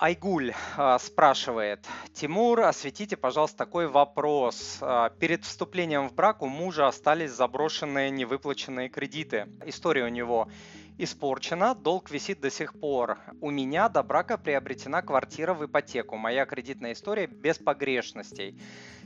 Айгуль 0.00 0.54
а, 0.78 0.98
спрашивает, 0.98 1.86
Тимур, 2.14 2.60
осветите, 2.60 3.18
пожалуйста, 3.18 3.58
такой 3.58 3.86
вопрос. 3.86 4.78
А, 4.80 5.10
перед 5.10 5.44
вступлением 5.44 6.08
в 6.08 6.14
брак 6.14 6.40
у 6.40 6.46
мужа 6.46 6.88
остались 6.88 7.32
заброшенные 7.32 8.08
невыплаченные 8.08 8.88
кредиты. 8.88 9.46
История 9.66 10.04
у 10.04 10.08
него 10.08 10.48
испорчена, 10.96 11.74
долг 11.74 12.10
висит 12.10 12.40
до 12.40 12.50
сих 12.50 12.72
пор. 12.80 13.18
У 13.42 13.50
меня 13.50 13.90
до 13.90 14.02
брака 14.02 14.38
приобретена 14.38 15.02
квартира 15.02 15.52
в 15.52 15.66
ипотеку. 15.66 16.16
Моя 16.16 16.46
кредитная 16.46 16.94
история 16.94 17.26
без 17.26 17.58
погрешностей. 17.58 18.58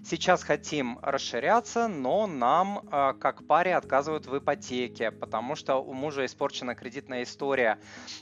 Сейчас 0.06 0.42
хотим 0.42 0.98
расширяться, 1.00 1.88
но 1.88 2.26
нам, 2.26 2.86
э, 2.92 3.14
как 3.18 3.46
паре, 3.46 3.74
отказывают 3.74 4.26
в 4.26 4.36
ипотеке, 4.36 5.10
потому 5.10 5.56
что 5.56 5.76
у 5.76 5.94
мужа 5.94 6.26
испорчена 6.26 6.74
кредитная 6.74 7.22
история. 7.22 7.78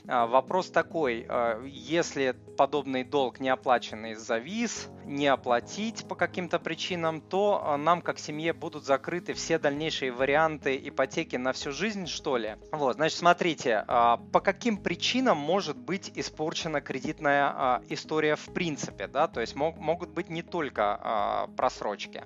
Э, 0.07 0.25
вопрос 0.25 0.69
такой, 0.69 1.25
э, 1.27 1.61
если 1.67 2.37
подобный 2.57 3.03
долг 3.03 3.41
не 3.41 3.49
оплаченный 3.49 4.13
завис, 4.13 4.87
не 5.03 5.27
оплатить 5.27 6.07
по 6.07 6.15
каким-то 6.15 6.57
причинам, 6.57 7.19
то 7.19 7.75
нам, 7.77 8.01
как 8.01 8.17
семье, 8.17 8.53
будут 8.53 8.85
закрыты 8.85 9.33
все 9.33 9.59
дальнейшие 9.59 10.13
варианты 10.13 10.79
ипотеки 10.81 11.35
на 11.35 11.51
всю 11.51 11.73
жизнь, 11.73 12.07
что 12.07 12.37
ли? 12.37 12.55
Вот, 12.71 12.95
значит, 12.95 13.17
смотрите, 13.17 13.83
по 13.87 14.39
каким 14.41 14.77
причинам 14.77 15.37
может 15.37 15.75
быть 15.75 16.11
испорчена 16.15 16.79
кредитная 16.79 17.81
история 17.89 18.37
в 18.37 18.53
принципе, 18.53 19.07
да, 19.07 19.27
то 19.27 19.41
есть 19.41 19.55
могут 19.55 20.11
быть 20.11 20.29
не 20.29 20.43
только 20.43 21.49
просрочки. 21.73 22.23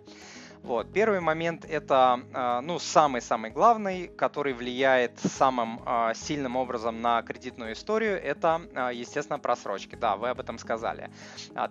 Вот. 0.63 0.91
Первый 0.91 1.19
момент 1.19 1.65
это 1.65 2.19
а, 2.33 2.61
ну, 2.61 2.79
самый-самый 2.79 3.51
главный, 3.51 4.07
который 4.07 4.53
влияет 4.53 5.19
самым 5.19 5.81
а, 5.85 6.13
сильным 6.13 6.55
образом 6.55 7.01
на 7.01 7.21
кредитную 7.21 7.73
историю, 7.73 8.21
это, 8.21 8.61
а, 8.73 8.91
естественно, 8.91 9.39
просрочки. 9.39 9.95
Да, 9.95 10.15
вы 10.15 10.29
об 10.29 10.39
этом 10.39 10.57
сказали. 10.57 11.09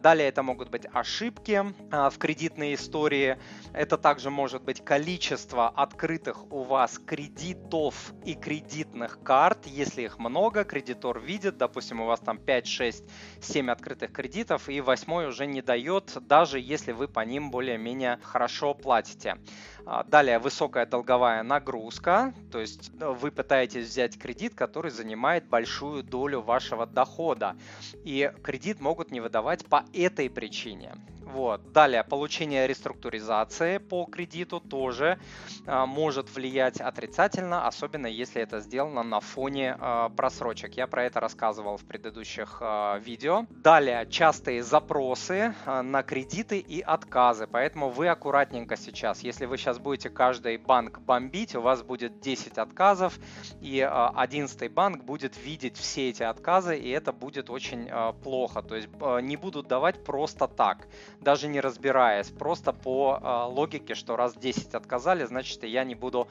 Далее 0.02 0.28
это 0.28 0.42
могут 0.42 0.70
быть 0.70 0.86
ошибки 0.92 1.64
в 1.90 2.18
кредитной 2.18 2.74
истории. 2.74 3.38
Это 3.72 3.98
также 3.98 4.30
может 4.30 4.62
быть 4.62 4.84
количество 4.84 5.68
открытых 5.68 6.50
у 6.52 6.62
вас 6.62 6.98
кредитов 6.98 8.12
и 8.24 8.34
кредитных 8.34 9.18
карт. 9.22 9.66
Если 9.66 10.02
их 10.02 10.18
много, 10.18 10.64
кредитор 10.64 11.20
видит, 11.20 11.56
допустим, 11.56 12.00
у 12.00 12.06
вас 12.06 12.20
там 12.20 12.38
5, 12.38 12.66
6, 12.66 13.04
7 13.40 13.70
открытых 13.70 14.12
кредитов, 14.12 14.68
и 14.68 14.80
восьмой 14.80 15.26
уже 15.26 15.46
не 15.46 15.62
дает, 15.62 16.16
даже 16.22 16.60
если 16.60 16.92
вы 16.92 17.08
по 17.08 17.20
ним 17.20 17.50
более-менее 17.50 18.18
хорошо 18.22 18.75
платите. 18.76 19.36
А, 19.84 20.02
далее 20.02 20.38
высокая 20.38 20.84
долговая 20.84 21.42
нагрузка, 21.44 22.34
то 22.50 22.58
есть 22.58 22.90
э, 23.00 23.08
вы 23.08 23.30
пытаетесь 23.30 23.86
взять 23.86 24.18
кредит, 24.18 24.54
который 24.54 24.90
занимает 24.90 25.46
большую 25.48 26.02
долю 26.02 26.40
вашего 26.40 26.86
дохода, 26.86 27.56
и 28.04 28.32
кредит 28.42 28.80
могут 28.80 29.12
не 29.12 29.20
выдавать 29.20 29.64
по 29.66 29.84
этой 29.92 30.28
причине. 30.28 30.96
Вот. 31.36 31.70
Далее, 31.70 32.02
получение 32.02 32.66
реструктуризации 32.66 33.78
по 33.78 34.06
кредиту 34.06 34.58
тоже 34.58 35.18
а, 35.66 35.84
может 35.84 36.34
влиять 36.34 36.80
отрицательно, 36.80 37.66
особенно 37.66 38.06
если 38.06 38.40
это 38.40 38.60
сделано 38.60 39.02
на 39.02 39.20
фоне 39.20 39.76
а, 39.78 40.08
просрочек. 40.08 40.78
Я 40.78 40.86
про 40.86 41.04
это 41.04 41.20
рассказывал 41.20 41.76
в 41.76 41.84
предыдущих 41.84 42.58
а, 42.62 42.98
видео. 42.98 43.44
Далее, 43.50 44.08
частые 44.08 44.62
запросы 44.62 45.54
а, 45.66 45.82
на 45.82 46.02
кредиты 46.02 46.58
и 46.58 46.80
отказы, 46.80 47.46
поэтому 47.46 47.90
вы 47.90 48.08
аккуратненько 48.08 48.65
сейчас. 48.74 49.20
Если 49.20 49.46
вы 49.46 49.56
сейчас 49.58 49.78
будете 49.78 50.10
каждый 50.10 50.56
банк 50.56 50.98
бомбить, 50.98 51.54
у 51.54 51.60
вас 51.60 51.82
будет 51.82 52.18
10 52.18 52.58
отказов, 52.58 53.18
и 53.60 53.80
а, 53.80 54.12
11 54.16 54.72
банк 54.72 55.04
будет 55.04 55.36
видеть 55.36 55.76
все 55.76 56.08
эти 56.08 56.24
отказы, 56.24 56.76
и 56.76 56.88
это 56.88 57.12
будет 57.12 57.50
очень 57.50 57.88
а, 57.88 58.12
плохо. 58.12 58.62
То 58.62 58.74
есть 58.74 58.88
а, 59.00 59.18
не 59.18 59.36
будут 59.36 59.68
давать 59.68 60.02
просто 60.04 60.48
так 60.48 60.88
даже 61.20 61.48
не 61.48 61.60
разбираясь, 61.60 62.28
просто 62.28 62.72
по 62.72 63.48
логике, 63.52 63.94
что 63.94 64.16
раз 64.16 64.34
10 64.34 64.74
отказали, 64.74 65.24
значит 65.24 65.62
я 65.64 65.84
не 65.84 65.94
буду 65.94 66.28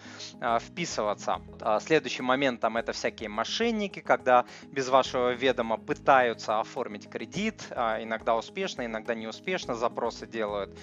вписываться. 0.59 1.41
Э, 1.59 1.79
следующим 1.81 2.25
моментом 2.25 2.77
это 2.77 2.93
всякие 2.93 3.29
мошенники, 3.29 3.99
когда 3.99 4.45
без 4.71 4.89
вашего 4.89 5.33
ведома 5.33 5.77
пытаются 5.77 6.59
оформить 6.59 7.09
кредит, 7.09 7.67
иногда 7.71 8.35
успешно, 8.35 8.85
иногда 8.85 9.15
неуспешно 9.15 9.75
запросы 9.75 10.25
делают. 10.25 10.77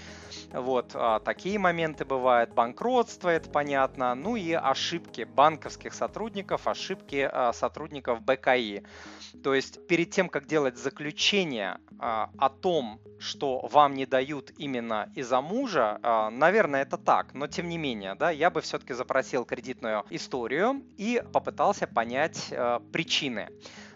Вот 0.52 0.92
э, 0.94 1.20
такие 1.42 1.58
моменты 1.58 2.04
бывают. 2.04 2.54
Банкротство, 2.54 3.28
это 3.28 3.50
понятно. 3.50 4.14
Ну 4.14 4.36
и 4.36 4.52
ошибки 4.52 5.24
банковских 5.24 5.92
сотрудников, 5.92 6.68
ошибки 6.68 7.28
э, 7.28 7.52
сотрудников 7.52 8.22
БКИ. 8.22 8.84
То 9.42 9.52
есть 9.52 9.84
перед 9.88 10.12
тем, 10.12 10.28
как 10.28 10.46
делать 10.46 10.78
заключение 10.78 11.78
э, 11.90 11.94
о 11.98 12.48
том, 12.48 13.00
что 13.18 13.68
вам 13.72 13.94
не 13.94 14.06
дают 14.06 14.52
именно 14.56 15.10
из-за 15.16 15.40
мужа, 15.40 15.98
а, 16.02 16.30
наверное, 16.30 16.82
это 16.82 16.96
так, 16.96 17.34
но 17.34 17.48
тем 17.48 17.68
не 17.68 17.78
менее, 17.78 18.14
да, 18.14 18.30
я 18.30 18.50
бы 18.50 18.60
все-таки 18.60 18.94
запросил 18.94 19.44
кредитную 19.44 20.04
историю 20.10 20.84
и 20.96 21.22
попытался 21.32 21.88
понять 21.88 22.48
э, 22.52 22.78
причины. 22.92 23.48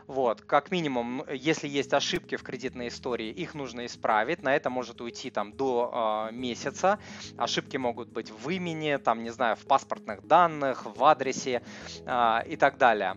Вот, 0.06 0.40
как 0.42 0.70
минимум, 0.70 1.24
если 1.28 1.66
есть 1.66 1.92
ошибки 1.92 2.36
в 2.36 2.42
кредитной 2.42 2.88
истории, 2.88 3.28
их 3.30 3.54
нужно 3.54 3.86
исправить. 3.86 4.42
На 4.42 4.54
это 4.54 4.70
может 4.70 5.00
уйти 5.00 5.30
там 5.30 5.52
до 5.52 6.28
э, 6.30 6.34
месяца. 6.34 6.98
Ошибки 7.36 7.76
могут 7.76 8.08
быть 8.08 8.30
в 8.30 8.48
имени, 8.50 8.96
там, 8.98 9.24
не 9.24 9.30
знаю, 9.30 9.56
в 9.56 9.66
паспортных 9.66 10.26
данных, 10.26 10.86
в 10.86 11.02
адресе 11.04 11.62
э, 12.04 12.38
и 12.46 12.56
так 12.56 12.78
далее. 12.78 13.16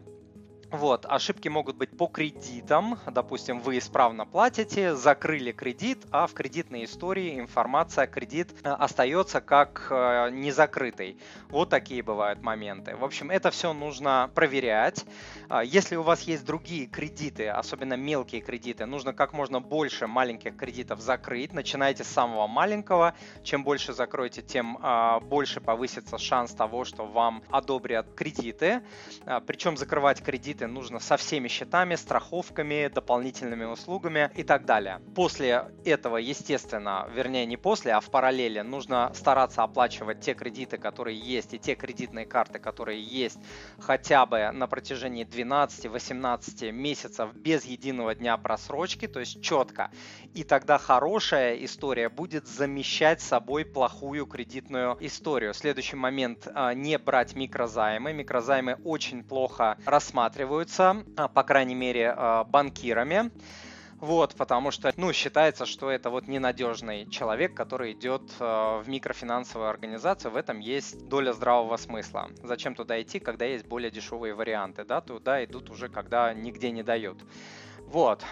Вот, 0.72 1.07
ошибки 1.09 1.47
могут 1.47 1.78
быть 1.78 1.97
по 1.97 2.06
кредитам. 2.06 3.00
Допустим, 3.07 3.59
вы 3.59 3.80
исправно 3.80 4.28
платите, 4.28 4.94
закрыли 4.94 5.52
кредит, 5.52 6.06
а 6.12 6.28
в 6.28 6.34
кредитной 6.34 6.85
истории 6.85 7.40
информация 7.40 8.06
кредит 8.06 8.53
э, 8.63 8.69
остается 8.69 9.41
как 9.41 9.88
э, 9.90 10.29
незакрытый. 10.31 11.18
Вот 11.50 11.69
такие 11.69 12.03
бывают 12.03 12.44
моменты. 12.44 12.96
В 12.96 13.03
общем, 13.03 13.31
это 13.31 13.50
все 13.50 13.74
нужно 13.74 14.29
проверять. 14.35 15.06
А, 15.50 15.63
если 15.63 15.96
у 15.96 16.03
вас 16.03 16.22
есть 16.22 16.46
другие 16.46 16.85
кредиты, 16.85 17.47
особенно 17.47 17.96
мелкие 17.96 18.41
кредиты, 18.41 18.85
нужно 18.85 19.12
как 19.12 19.34
можно 19.34 19.59
больше 19.59 20.06
маленьких 20.06 20.56
кредитов 20.56 21.00
закрыть. 21.00 21.52
Начинайте 21.52 22.03
с 22.03 22.08
самого 22.08 22.46
маленького. 22.46 23.16
Чем 23.44 23.63
больше 23.63 23.94
закроете, 23.94 24.44
тем 24.44 24.78
а, 24.84 25.19
больше 25.19 25.62
повысится 25.62 26.19
шанс 26.19 26.53
того, 26.53 26.85
что 26.85 27.08
вам 27.08 27.41
одобрят 27.50 28.13
кредиты. 28.13 28.84
А, 29.25 29.40
Причем 29.40 29.75
закрывать 29.75 30.22
кредиты 30.22 30.59
кредиты 30.59 30.68
нужно 30.68 31.00
со 31.00 31.16
всеми 31.16 31.47
счетами, 31.47 31.96
страховками, 31.96 32.90
дополнительными 32.94 33.66
услугами 33.66 34.30
и 34.36 34.44
так 34.44 34.66
далее. 34.66 35.00
После 35.16 35.72
этого, 35.86 36.18
естественно, 36.18 37.08
вернее 37.16 37.46
не 37.46 37.58
после, 37.58 37.94
а 37.94 38.00
в 38.00 38.09
параллели 38.12 38.62
нужно 38.62 39.12
стараться 39.14 39.64
оплачивать 39.64 40.20
те 40.22 40.34
кредиты, 40.34 40.78
которые 40.78 41.18
есть, 41.18 41.53
и 41.53 41.59
те 41.59 41.75
кредитные 41.75 42.25
карты, 42.25 42.59
которые 42.59 43.02
есть 43.02 43.40
хотя 43.80 44.25
бы 44.25 44.52
на 44.52 44.68
протяжении 44.68 45.25
12-18 45.25 46.72
месяцев 46.72 47.34
без 47.36 47.66
единого 47.66 48.16
дня 48.16 48.38
просрочки, 48.38 49.08
то 49.08 49.20
есть 49.20 49.41
четко. 49.41 49.90
И 50.36 50.44
тогда 50.44 50.78
хорошая 50.78 51.56
история 51.66 52.09
будет 52.09 52.47
замещать 52.47 53.22
собой 53.22 53.66
плохую 53.66 54.26
кредитную 54.26 54.97
историю. 55.00 55.53
Следующий 55.53 55.96
момент 55.96 56.47
а,– 56.53 56.74
не 56.76 56.97
брать 56.97 57.36
микрозаймы. 57.36 58.14
Микрозаймы 58.14 58.78
очень 58.84 59.24
плохо 59.24 59.78
рассматриваются 59.86 60.48
рассматриваются, 60.49 61.03
а, 61.15 61.27
по 61.27 61.43
крайней 61.43 61.75
мере, 61.75 62.13
а, 62.15 62.43
банкирами. 62.43 63.31
Вот, 64.01 64.35
потому 64.35 64.71
что, 64.71 64.93
ну, 64.95 65.11
считается, 65.11 65.65
что 65.65 65.91
это 65.91 66.09
вот 66.09 66.27
ненадежный 66.27 67.05
человек, 67.09 67.53
который 67.53 67.91
идет 67.91 68.21
э, 68.39 68.81
в 68.81 68.87
микрофинансовую 68.87 69.69
организацию. 69.69 70.31
В 70.31 70.37
этом 70.37 70.59
есть 70.59 71.09
доля 71.09 71.33
здравого 71.33 71.75
смысла. 71.75 72.29
Зачем 72.41 72.75
туда 72.75 73.01
идти, 73.01 73.19
когда 73.19 73.43
есть 73.43 73.65
более 73.65 73.91
дешевые 73.91 74.33
варианты, 74.33 74.85
да? 74.85 75.01
Туда 75.01 75.43
идут 75.43 75.69
уже, 75.69 75.89
когда 75.89 76.33
нигде 76.33 76.71
не 76.71 76.81
дают. 76.81 77.17
Вот. 77.87 78.23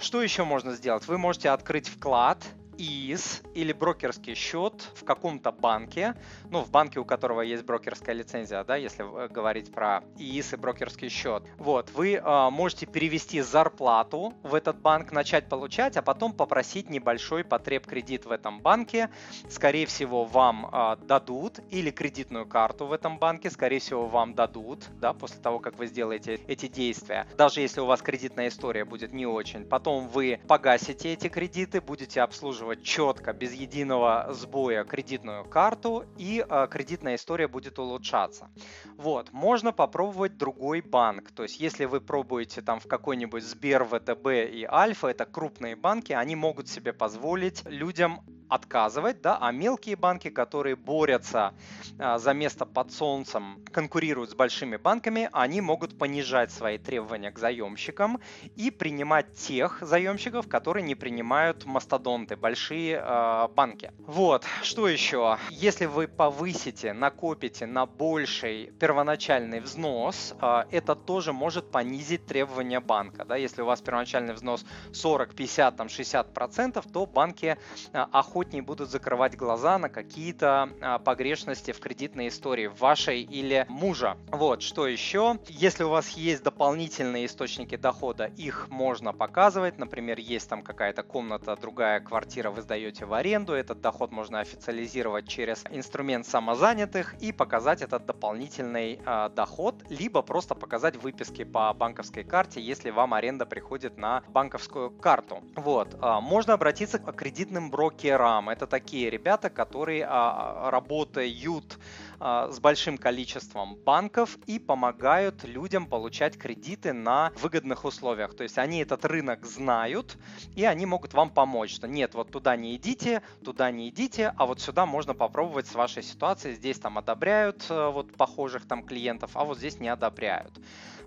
Что 0.00 0.22
еще 0.22 0.44
можно 0.44 0.72
сделать? 0.72 1.08
Вы 1.08 1.16
можете 1.16 1.48
открыть 1.48 1.88
вклад 1.88 2.44
ИИС 2.78 3.42
или 3.54 3.72
брокерский 3.72 4.34
счет 4.34 4.90
в 4.94 5.04
каком-то 5.04 5.52
банке, 5.52 6.14
ну, 6.50 6.62
в 6.62 6.70
банке, 6.70 7.00
у 7.00 7.04
которого 7.04 7.42
есть 7.42 7.64
брокерская 7.64 8.14
лицензия, 8.14 8.62
да, 8.64 8.76
если 8.76 9.02
говорить 9.28 9.72
про 9.72 10.04
ИИС 10.16 10.54
и 10.54 10.56
брокерский 10.56 11.08
счет. 11.08 11.42
Вот, 11.58 11.90
вы 11.90 12.14
э, 12.14 12.50
можете 12.50 12.86
перевести 12.86 13.40
зарплату 13.40 14.32
в 14.42 14.54
этот 14.54 14.80
банк, 14.80 15.12
начать 15.12 15.48
получать, 15.48 15.96
а 15.96 16.02
потом 16.02 16.32
попросить 16.32 16.88
небольшой 16.88 17.44
потреб 17.44 17.86
кредит 17.86 18.24
в 18.24 18.30
этом 18.30 18.60
банке. 18.60 19.10
Скорее 19.48 19.86
всего, 19.86 20.24
вам 20.24 20.70
э, 20.72 20.96
дадут 21.02 21.58
или 21.70 21.90
кредитную 21.90 22.46
карту 22.46 22.86
в 22.86 22.92
этом 22.92 23.18
банке, 23.18 23.50
скорее 23.50 23.80
всего, 23.80 24.06
вам 24.06 24.34
дадут, 24.34 24.84
да, 25.00 25.12
после 25.12 25.40
того, 25.40 25.58
как 25.58 25.78
вы 25.78 25.86
сделаете 25.88 26.40
эти 26.46 26.68
действия. 26.68 27.26
Даже 27.36 27.60
если 27.60 27.80
у 27.80 27.86
вас 27.86 28.02
кредитная 28.02 28.48
история 28.48 28.84
будет 28.84 29.12
не 29.12 29.26
очень. 29.26 29.64
Потом 29.64 30.08
вы 30.08 30.40
погасите 30.46 31.12
эти 31.12 31.28
кредиты, 31.28 31.80
будете 31.80 32.20
обслуживать 32.20 32.67
отслеживать 32.68 32.82
четко, 32.82 33.32
без 33.32 33.52
единого 33.52 34.28
сбоя 34.30 34.84
кредитную 34.84 35.44
карту, 35.44 36.04
и 36.18 36.44
э, 36.48 36.68
кредитная 36.70 37.14
история 37.14 37.48
будет 37.48 37.78
улучшаться. 37.78 38.48
Вот, 38.96 39.32
можно 39.32 39.72
попробовать 39.72 40.36
другой 40.36 40.80
банк. 40.80 41.30
То 41.30 41.42
есть, 41.42 41.60
если 41.60 41.86
вы 41.86 42.00
пробуете 42.00 42.62
там 42.62 42.80
в 42.80 42.86
какой-нибудь 42.86 43.42
Сбер, 43.42 43.84
ВТБ 43.84 44.26
и 44.52 44.66
Альфа, 44.70 45.08
это 45.08 45.24
крупные 45.24 45.76
банки, 45.76 46.12
они 46.12 46.36
могут 46.36 46.68
себе 46.68 46.92
позволить 46.92 47.64
людям 47.66 48.20
отказывать, 48.48 49.20
да, 49.20 49.38
а 49.40 49.52
мелкие 49.52 49.96
банки, 49.96 50.30
которые 50.30 50.76
борются 50.76 51.54
а, 51.98 52.18
за 52.18 52.32
место 52.32 52.64
под 52.66 52.92
солнцем, 52.92 53.64
конкурируют 53.72 54.30
с 54.30 54.34
большими 54.34 54.76
банками, 54.76 55.28
они 55.32 55.60
могут 55.60 55.98
понижать 55.98 56.50
свои 56.50 56.78
требования 56.78 57.30
к 57.30 57.38
заемщикам 57.38 58.20
и 58.56 58.70
принимать 58.70 59.34
тех 59.34 59.78
заемщиков, 59.80 60.48
которые 60.48 60.82
не 60.82 60.94
принимают 60.94 61.64
мастодонты, 61.64 62.36
большие 62.36 63.02
э, 63.02 63.48
банки. 63.54 63.92
Вот, 63.98 64.44
что 64.62 64.88
еще? 64.88 65.38
Если 65.50 65.86
вы 65.86 66.08
повысите, 66.08 66.92
накопите 66.92 67.66
на 67.66 67.86
больший 67.86 68.72
первоначальный 68.78 69.60
взнос, 69.60 70.34
э, 70.40 70.64
это 70.70 70.94
тоже 70.94 71.32
может 71.32 71.70
понизить 71.70 72.26
требования 72.26 72.80
банка. 72.80 73.24
Да? 73.24 73.36
Если 73.36 73.62
у 73.62 73.66
вас 73.66 73.80
первоначальный 73.80 74.34
взнос 74.34 74.64
40, 74.92 75.34
50, 75.34 75.76
там, 75.76 75.88
60 75.88 76.34
процентов, 76.34 76.86
то 76.92 77.06
банки 77.06 77.56
э, 77.92 78.06
охотнее 78.38 78.62
будут 78.62 78.88
закрывать 78.88 79.36
глаза 79.36 79.78
на 79.78 79.88
какие-то 79.88 80.70
э, 80.80 80.98
погрешности 81.00 81.72
в 81.72 81.80
кредитной 81.80 82.28
истории 82.28 82.68
вашей 82.68 83.22
или 83.22 83.66
мужа. 83.68 84.16
Вот, 84.28 84.62
что 84.62 84.86
еще? 84.86 85.40
Если 85.48 85.82
у 85.82 85.88
вас 85.88 86.10
есть 86.10 86.44
дополнительные 86.44 87.26
источники 87.26 87.76
дохода, 87.76 88.26
их 88.36 88.68
можно 88.70 89.12
показывать. 89.12 89.78
Например, 89.78 90.20
есть 90.20 90.48
там 90.48 90.62
какая-то 90.62 91.02
комната, 91.02 91.56
другая 91.56 91.98
квартира 91.98 92.50
вы 92.50 92.62
сдаете 92.62 93.06
в 93.06 93.12
аренду. 93.12 93.54
Этот 93.54 93.80
доход 93.80 94.12
можно 94.12 94.38
официализировать 94.38 95.26
через 95.26 95.64
инструмент 95.70 96.24
самозанятых 96.24 97.14
и 97.20 97.32
показать 97.32 97.82
этот 97.82 98.06
дополнительный 98.06 99.00
э, 99.04 99.30
доход, 99.34 99.74
либо 99.90 100.22
просто 100.22 100.54
показать 100.54 100.94
выписки 100.96 101.42
по 101.42 101.74
банковской 101.74 102.22
карте, 102.22 102.60
если 102.60 102.90
вам 102.90 103.14
аренда 103.14 103.46
приходит 103.46 103.98
на 103.98 104.22
банковскую 104.28 104.92
карту. 104.92 105.42
Вот. 105.56 105.94
Э, 106.00 106.20
можно 106.20 106.54
обратиться 106.54 107.00
к 107.00 107.12
кредитным 107.16 107.70
брокерам. 107.72 108.27
Это 108.48 108.66
такие 108.66 109.10
ребята, 109.10 109.50
которые 109.50 110.04
работают 110.06 111.78
а, 112.17 112.17
с 112.20 112.58
большим 112.60 112.98
количеством 112.98 113.76
банков 113.76 114.38
и 114.46 114.58
помогают 114.58 115.44
людям 115.44 115.86
получать 115.86 116.36
кредиты 116.36 116.92
на 116.92 117.32
выгодных 117.40 117.84
условиях. 117.84 118.34
То 118.34 118.42
есть 118.42 118.58
они 118.58 118.80
этот 118.80 119.04
рынок 119.04 119.46
знают, 119.46 120.16
и 120.56 120.64
они 120.64 120.86
могут 120.86 121.14
вам 121.14 121.30
помочь, 121.30 121.74
что 121.74 121.86
нет, 121.86 122.14
вот 122.14 122.30
туда 122.30 122.56
не 122.56 122.76
идите, 122.76 123.22
туда 123.44 123.70
не 123.70 123.88
идите, 123.88 124.34
а 124.36 124.46
вот 124.46 124.60
сюда 124.60 124.86
можно 124.86 125.14
попробовать 125.14 125.66
с 125.66 125.74
вашей 125.74 126.02
ситуацией, 126.02 126.54
здесь 126.54 126.78
там 126.78 126.98
одобряют 126.98 127.66
э, 127.70 127.90
вот 127.90 128.16
похожих 128.16 128.66
там 128.66 128.82
клиентов, 128.82 129.32
а 129.34 129.44
вот 129.44 129.58
здесь 129.58 129.78
не 129.78 129.88
одобряют. 129.88 130.58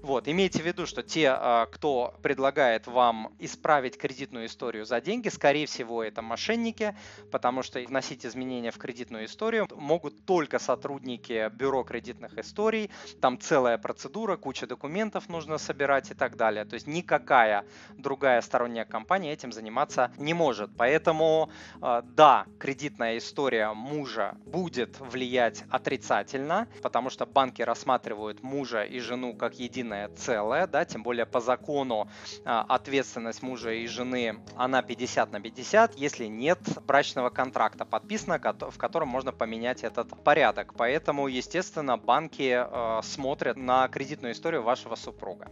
Вот, 0.01 0.27
имейте 0.27 0.63
в 0.63 0.65
виду, 0.65 0.87
что 0.87 1.03
те, 1.03 1.29
а, 1.29 1.67
кто 1.67 2.15
предлагает 2.23 2.87
вам 2.87 3.31
исправить 3.37 3.97
кредитную 3.99 4.47
историю 4.47 4.83
за 4.83 4.99
деньги, 4.99 5.29
скорее 5.29 5.67
всего, 5.67 6.03
это 6.03 6.23
мошенники, 6.23 6.95
потому 7.31 7.61
что 7.61 7.79
вносить 7.81 8.25
изменения 8.25 8.71
в 8.71 8.79
кредитную 8.79 9.25
историю 9.25 9.67
могут 9.75 10.25
только 10.25 10.57
сотрудники 10.57 11.00
бюро 11.49 11.83
кредитных 11.83 12.37
историй. 12.37 12.89
Там 13.19 13.39
целая 13.39 13.77
процедура, 13.77 14.37
куча 14.37 14.67
документов 14.67 15.29
нужно 15.29 15.57
собирать 15.57 16.11
и 16.11 16.13
так 16.13 16.37
далее. 16.37 16.65
То 16.65 16.75
есть 16.75 16.87
никакая 16.87 17.65
другая 17.97 18.41
сторонняя 18.41 18.85
компания 18.85 19.33
этим 19.33 19.51
заниматься 19.51 20.11
не 20.17 20.33
может. 20.33 20.71
Поэтому, 20.77 21.49
а, 21.81 22.01
да, 22.01 22.45
кредитная 22.59 23.17
история 23.17 23.73
мужа 23.73 24.37
будет 24.45 24.99
влиять 24.99 25.63
отрицательно, 25.69 26.67
потому 26.81 27.09
что 27.09 27.25
банки 27.25 27.61
рассматривают 27.61 28.43
мужа 28.43 28.83
и 28.83 28.99
жену 28.99 29.35
как 29.35 29.59
единое 29.59 30.09
целое, 30.09 30.67
да, 30.67 30.85
тем 30.85 31.03
более 31.03 31.25
по 31.25 31.39
закону 31.39 32.09
а, 32.45 32.65
ответственность 32.67 33.41
мужа 33.41 33.71
и 33.71 33.87
жены, 33.87 34.39
она 34.55 34.81
50 34.81 35.31
на 35.31 35.39
50, 35.39 35.95
если 35.95 36.25
нет 36.25 36.59
брачного 36.85 37.29
контракта 37.29 37.85
подписано, 37.85 38.39
в 38.39 38.77
котором 38.77 39.07
можно 39.07 39.31
поменять 39.31 39.83
этот 39.83 40.23
порядок. 40.23 40.73
Поэтому, 40.75 40.90
естественно, 41.27 41.97
банки 41.97 42.51
а, 42.53 43.01
смотрят 43.03 43.57
на 43.57 43.87
кредитную 43.87 44.33
историю 44.33 44.63
вашего 44.63 44.95
супруга. 44.95 45.49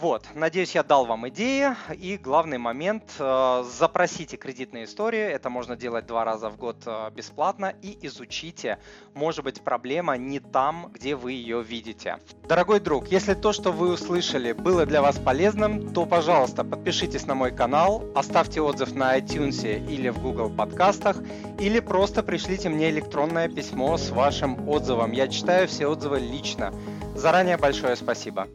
Вот, 0.00 0.24
надеюсь, 0.34 0.74
я 0.74 0.82
дал 0.82 1.04
вам 1.04 1.28
идеи. 1.28 1.76
И 1.92 2.16
главный 2.16 2.56
момент, 2.56 3.04
э, 3.18 3.64
запросите 3.70 4.38
кредитные 4.38 4.84
истории. 4.84 5.20
Это 5.20 5.50
можно 5.50 5.76
делать 5.76 6.06
два 6.06 6.24
раза 6.24 6.48
в 6.48 6.56
год 6.56 6.76
э, 6.86 7.10
бесплатно. 7.14 7.74
И 7.82 7.98
изучите. 8.06 8.78
Может 9.12 9.44
быть, 9.44 9.60
проблема 9.60 10.16
не 10.16 10.40
там, 10.40 10.90
где 10.94 11.14
вы 11.14 11.32
ее 11.32 11.62
видите. 11.62 12.16
Дорогой 12.48 12.80
друг, 12.80 13.08
если 13.08 13.34
то, 13.34 13.52
что 13.52 13.72
вы 13.72 13.92
услышали, 13.92 14.52
было 14.52 14.86
для 14.86 15.02
вас 15.02 15.18
полезным, 15.18 15.92
то, 15.92 16.06
пожалуйста, 16.06 16.64
подпишитесь 16.64 17.26
на 17.26 17.34
мой 17.34 17.50
канал, 17.50 18.02
оставьте 18.14 18.62
отзыв 18.62 18.94
на 18.94 19.18
iTunes 19.18 19.86
или 19.86 20.08
в 20.08 20.22
Google 20.22 20.48
подкастах, 20.48 21.18
или 21.58 21.78
просто 21.78 22.22
пришлите 22.22 22.70
мне 22.70 22.88
электронное 22.88 23.50
письмо 23.50 23.98
с 23.98 24.08
вашим 24.08 24.66
отзывом. 24.66 25.12
Я 25.12 25.28
читаю 25.28 25.68
все 25.68 25.86
отзывы 25.86 26.20
лично. 26.20 26.72
Заранее 27.14 27.58
большое 27.58 27.96
спасибо. 27.96 28.48